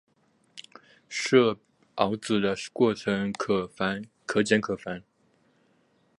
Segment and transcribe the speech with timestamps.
[1.07, 1.59] 设
[1.95, 3.31] 鏊子的过程
[4.25, 5.03] 可简可繁。